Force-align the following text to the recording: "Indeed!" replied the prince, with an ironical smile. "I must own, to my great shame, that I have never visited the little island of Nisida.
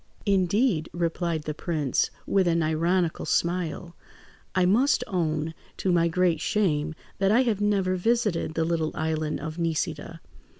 "Indeed!" 0.25 0.89
replied 0.93 1.43
the 1.43 1.53
prince, 1.53 2.09
with 2.25 2.47
an 2.47 2.63
ironical 2.63 3.23
smile. 3.27 3.95
"I 4.55 4.65
must 4.65 5.03
own, 5.05 5.53
to 5.77 5.91
my 5.91 6.07
great 6.07 6.41
shame, 6.41 6.95
that 7.19 7.31
I 7.31 7.43
have 7.43 7.61
never 7.61 7.95
visited 7.97 8.55
the 8.55 8.65
little 8.65 8.93
island 8.95 9.39
of 9.41 9.59
Nisida. 9.59 10.19